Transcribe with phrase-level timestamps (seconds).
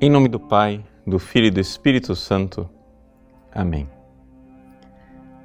[0.00, 2.70] Em nome do Pai, do Filho e do Espírito Santo.
[3.50, 3.90] Amém.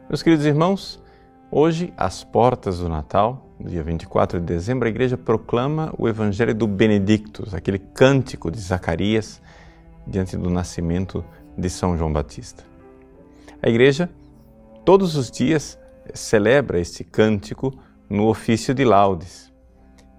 [0.08, 1.02] Meus queridos irmãos,
[1.50, 6.68] hoje, às portas do Natal, dia 24 de dezembro, a igreja proclama o Evangelho do
[6.68, 9.42] Benedictus, aquele cântico de Zacarias
[10.06, 11.26] diante do nascimento
[11.58, 12.64] de São João Batista.
[13.60, 14.08] A igreja,
[14.86, 15.80] todos os dias,
[16.14, 17.74] celebra este cântico
[18.08, 19.52] no ofício de laudes.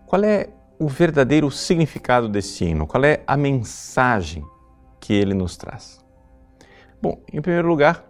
[0.07, 0.49] Qual é
[0.85, 2.87] o verdadeiro significado deste hino?
[2.87, 4.45] Qual é a mensagem
[5.01, 5.99] que ele nos traz?
[7.01, 8.05] Bom, em primeiro lugar,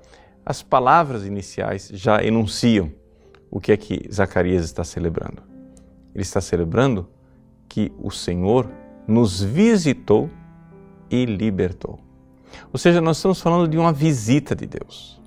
[0.44, 2.90] as palavras iniciais já enunciam
[3.48, 5.40] o que é que Zacarias está celebrando.
[6.12, 7.08] Ele está celebrando
[7.68, 8.68] que o Senhor
[9.06, 10.28] nos visitou
[11.08, 12.00] e libertou.
[12.72, 15.22] Ou seja, nós estamos falando de uma visita de Deus.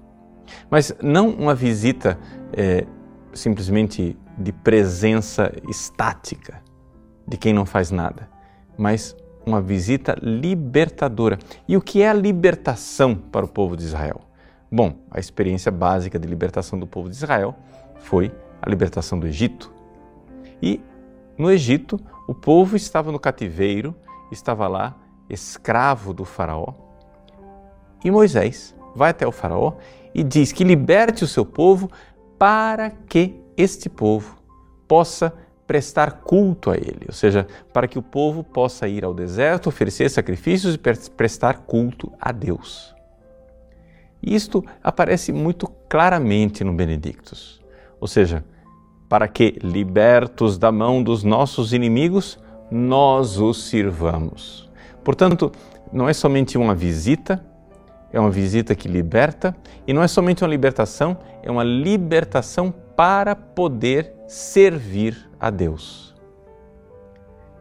[0.69, 2.19] Mas não uma visita
[2.51, 2.85] é,
[3.33, 6.66] simplesmente de presença estática,
[7.27, 8.29] de quem não faz nada,
[8.77, 11.37] mas uma visita libertadora.
[11.67, 14.21] E o que é a libertação para o povo de Israel?
[14.71, 17.55] Bom, a experiência básica de libertação do povo de Israel
[17.99, 19.73] foi a libertação do Egito.
[20.61, 20.81] E
[21.37, 23.95] no Egito, o povo estava no cativeiro,
[24.31, 24.95] estava lá
[25.29, 26.73] escravo do Faraó.
[28.03, 29.73] E Moisés vai até o Faraó
[30.13, 31.89] e diz que liberte o seu povo
[32.37, 34.37] para que este povo
[34.87, 35.33] possa
[35.67, 40.09] prestar culto a ele, ou seja, para que o povo possa ir ao deserto, oferecer
[40.09, 42.95] sacrifícios e prestar culto a Deus.
[44.23, 47.61] Isto aparece muito claramente no Benedictus,
[47.99, 48.43] ou seja,
[49.09, 52.39] para que, libertos da mão dos nossos inimigos,
[52.71, 54.69] nós os sirvamos.
[55.03, 55.51] Portanto,
[55.91, 57.45] não é somente uma visita,
[58.11, 63.35] é uma visita que liberta, e não é somente uma libertação, é uma libertação para
[63.35, 66.15] poder servir a Deus.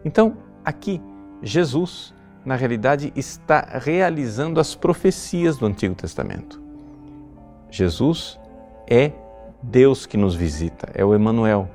[0.02, 0.98] Então, aqui,
[1.42, 6.58] Jesus, na realidade, está realizando as profecias do Antigo Testamento.
[7.70, 8.40] Jesus
[8.88, 9.12] é
[9.62, 11.68] Deus que nos visita, é o Emanuel.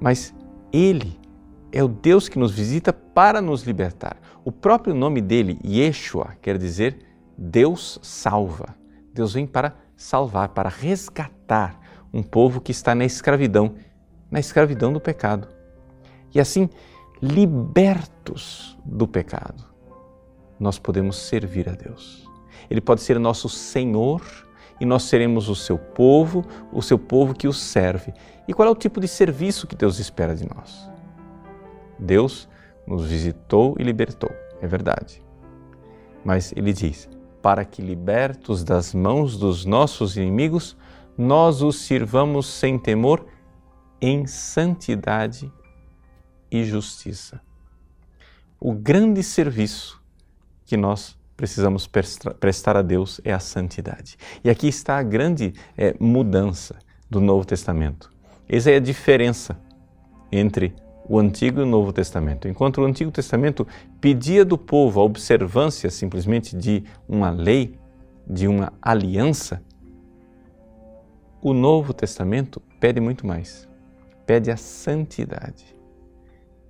[0.00, 0.34] Mas
[0.72, 1.16] ele
[1.70, 4.16] é o Deus que nos visita para nos libertar.
[4.44, 6.98] O próprio nome dele, Yeshua, quer dizer
[7.38, 8.74] Deus salva.
[9.14, 11.81] Deus vem para salvar, para resgatar
[12.12, 13.74] um povo que está na escravidão,
[14.30, 15.48] na escravidão do pecado.
[16.34, 16.68] E assim,
[17.20, 19.64] libertos do pecado,
[20.58, 22.28] nós podemos servir a Deus.
[22.70, 24.22] Ele pode ser nosso Senhor
[24.80, 28.12] e nós seremos o seu povo, o seu povo que o serve.
[28.46, 30.90] E qual é o tipo de serviço que Deus espera de nós?
[31.98, 32.48] Deus
[32.86, 34.30] nos visitou e libertou,
[34.60, 35.22] é verdade.
[36.24, 37.08] Mas ele diz:
[37.40, 40.76] para que, libertos das mãos dos nossos inimigos,
[41.22, 43.26] nós os sirvamos sem temor
[44.00, 45.50] em santidade
[46.50, 47.40] e justiça.
[48.60, 50.02] O grande serviço
[50.66, 51.88] que nós precisamos
[52.38, 54.16] prestar a Deus é a santidade.
[54.44, 56.76] E aqui está a grande é, mudança
[57.08, 58.10] do Novo Testamento.
[58.48, 59.58] Essa é a diferença
[60.30, 60.74] entre
[61.08, 62.46] o Antigo e o Novo Testamento.
[62.46, 63.66] Enquanto o Antigo Testamento
[64.00, 67.78] pedia do povo a observância simplesmente de uma lei,
[68.26, 69.62] de uma aliança,
[71.42, 73.68] o Novo Testamento pede muito mais.
[74.24, 75.76] Pede a santidade.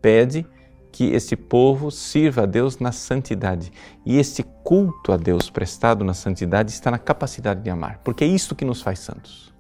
[0.00, 0.47] Pede
[0.91, 3.71] que este povo sirva a Deus na santidade.
[4.05, 8.27] E este culto a Deus prestado na santidade está na capacidade de amar, porque é
[8.27, 9.53] isto que nos faz santos.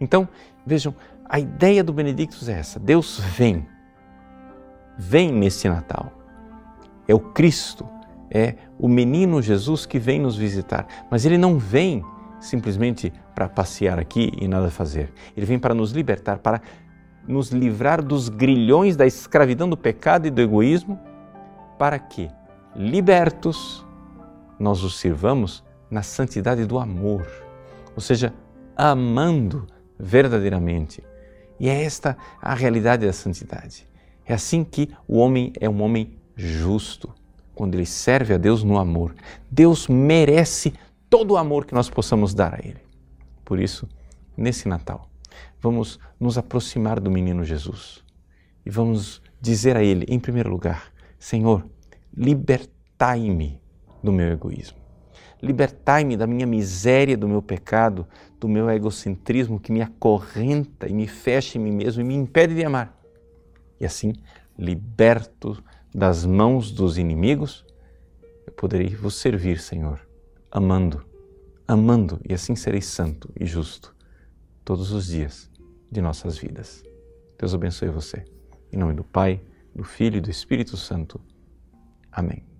[0.00, 0.28] Então,
[0.64, 0.94] vejam,
[1.28, 3.66] a ideia do Benedictus é essa: Deus vem,
[4.96, 6.12] vem nesse Natal.
[7.08, 7.88] É o Cristo,
[8.30, 12.04] é o menino Jesus que vem nos visitar, mas ele não vem
[12.40, 15.12] simplesmente para passear aqui e nada fazer.
[15.36, 16.60] Ele vem para nos libertar, para
[17.26, 20.98] nos livrar dos grilhões da escravidão do pecado e do egoísmo,
[21.78, 22.30] para que,
[22.74, 23.84] libertos,
[24.58, 27.26] nós os sirvamos na santidade do amor,
[27.94, 28.32] ou seja,
[28.76, 29.66] amando
[29.98, 31.02] verdadeiramente.
[31.58, 33.86] E é esta a realidade da santidade.
[34.24, 37.14] É assim que o homem é um homem justo,
[37.54, 39.14] quando ele serve a Deus no amor.
[39.50, 40.74] Deus merece
[41.08, 42.80] todo o amor que nós possamos dar a Ele.
[43.44, 43.88] Por isso,
[44.36, 45.08] nesse Natal,
[45.60, 48.04] vamos nos aproximar do menino Jesus
[48.64, 51.64] e vamos dizer a Ele, em primeiro lugar: Senhor,
[52.16, 53.60] libertai-me
[54.02, 54.78] do meu egoísmo.
[55.42, 58.06] Libertai-me da minha miséria, do meu pecado,
[58.40, 62.54] do meu egocentrismo que me acorrenta e me fecha em mim mesmo e me impede
[62.54, 62.96] de amar.
[63.78, 64.14] E assim,
[64.58, 65.62] liberto
[65.94, 67.64] das mãos dos inimigos,
[68.46, 70.05] eu poderei vos servir, Senhor,
[70.50, 71.04] amando,
[71.66, 73.94] amando, e assim serei santo e justo
[74.64, 75.50] todos os dias
[75.90, 76.82] de nossas vidas.
[77.38, 78.24] Deus abençoe você.
[78.72, 79.40] Em nome do Pai,
[79.74, 81.20] do Filho e do Espírito Santo.
[82.10, 82.55] Amém.